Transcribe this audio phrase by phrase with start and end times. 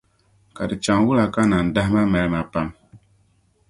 [0.55, 2.67] Ka di chaŋ wula ka nandahima mali ma pam?